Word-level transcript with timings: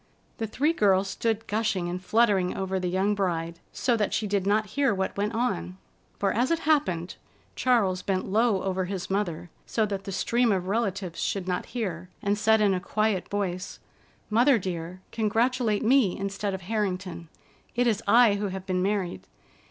The 0.39 0.47
three 0.47 0.73
girls 0.73 1.07
stood 1.11 1.45
gushing 1.45 1.87
and 1.87 2.03
fluttering 2.03 2.57
over 2.57 2.79
the 2.79 2.89
young 2.89 3.13
bride, 3.13 3.59
so 3.71 3.95
that 3.97 4.15
she 4.15 4.25
did 4.25 4.47
not 4.47 4.71
hear 4.73 4.95
what 4.95 5.15
went 5.15 5.35
on. 5.35 5.77
For, 6.17 6.33
as 6.33 6.49
it 6.49 6.61
happened, 6.61 7.17
Charles 7.55 8.01
bent 8.01 8.25
low 8.25 8.63
over 8.63 8.85
his 8.85 9.11
mother, 9.11 9.51
so 9.67 9.85
that 9.85 10.05
the 10.05 10.11
stream 10.11 10.51
of 10.51 10.65
relatives 10.65 11.19
should 11.21 11.47
not 11.47 11.67
hear, 11.77 12.09
and 12.19 12.35
said 12.35 12.61
in 12.61 12.73
a 12.73 12.79
quiet 12.79 13.29
voice: 13.29 13.77
"Mother 14.31 14.57
dear, 14.57 15.01
congratulate 15.11 15.83
me 15.85 16.17
instead 16.17 16.55
of 16.55 16.61
Harrington. 16.61 17.29
It 17.75 17.85
is 17.85 18.01
I 18.07 18.33
who 18.37 18.47
have 18.47 18.65
been 18.65 18.81
married. 18.81 19.27